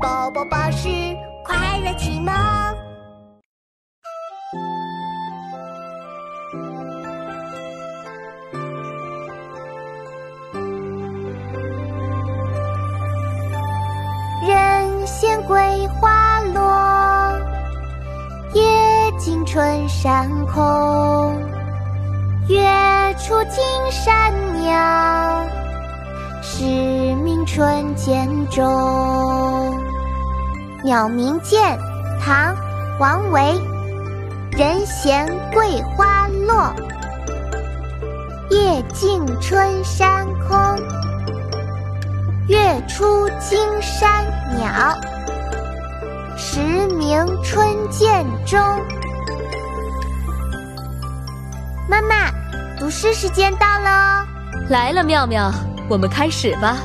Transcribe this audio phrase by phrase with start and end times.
[0.00, 0.88] 宝宝巴士
[1.44, 2.32] 快乐启蒙。
[14.46, 17.38] 人闲桂花落，
[18.54, 18.62] 夜
[19.18, 21.36] 静春山空。
[22.48, 22.56] 月
[23.18, 25.44] 出惊山鸟，
[26.40, 26.64] 时
[27.24, 29.17] 鸣春涧中。
[30.88, 31.78] 鸟鸣涧，
[32.18, 32.54] 唐·
[32.98, 33.60] 王维。
[34.52, 36.72] 人闲桂花落，
[38.48, 40.58] 夜静春山空。
[42.48, 44.24] 月出惊山
[44.56, 44.98] 鸟，
[46.38, 46.58] 时
[46.96, 48.58] 鸣春涧中。
[51.86, 52.30] 妈妈，
[52.78, 54.26] 读诗时间到了哦！
[54.70, 55.52] 来了，妙妙，
[55.86, 56.78] 我们开始吧。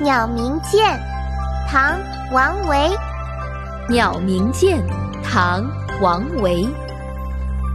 [0.02, 0.82] 《鸟鸣涧》
[1.68, 1.98] 唐·
[2.32, 2.76] 王维。
[3.90, 4.78] 《鸟鸣涧》
[5.22, 5.62] 唐·
[6.00, 6.66] 王维。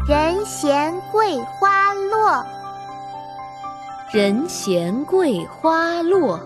[0.08, 2.44] 人闲桂花落，
[4.12, 6.40] 人闲桂花落。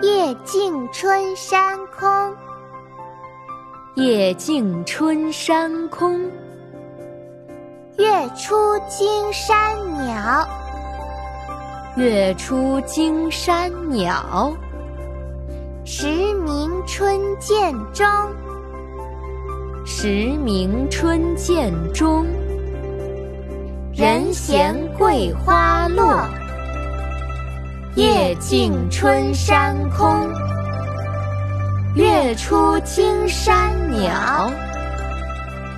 [0.00, 2.34] 夜静春山空，
[3.94, 6.28] 夜静春山空。
[7.96, 10.44] 月出惊山鸟，
[11.96, 14.52] 月出惊山鸟。
[15.86, 16.06] 时
[16.46, 18.06] 鸣春涧中，
[19.84, 20.08] 时
[20.42, 22.24] 鸣春涧中。
[23.92, 26.26] 人闲桂花落，
[27.96, 30.26] 夜静春山空。
[31.94, 34.50] 月出惊山鸟。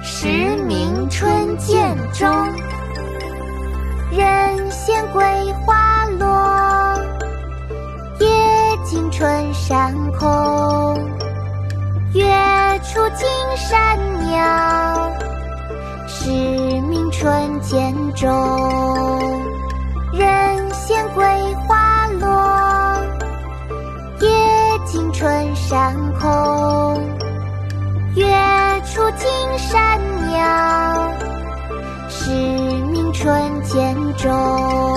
[0.05, 0.29] 时
[0.69, 2.31] 鸣春涧中，
[4.13, 5.21] 人闲桂
[5.65, 5.96] 花
[12.93, 15.11] 出惊山鸟，
[16.07, 16.31] 时
[16.89, 18.31] 鸣春涧中。
[20.13, 21.25] 人闲桂
[21.67, 22.97] 花落，
[24.21, 24.29] 夜
[24.87, 27.03] 静春山空。
[28.15, 28.25] 月
[28.85, 31.11] 出惊山鸟，
[32.09, 34.96] 时鸣春涧中。